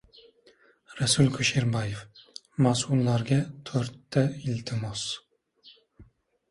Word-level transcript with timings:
Rasul 1.01 1.29
Kusherbayev: 1.35 2.01
«Mas’ullarga 2.67 3.39
to‘rtta 3.71 4.27
iltimos» 4.51 5.07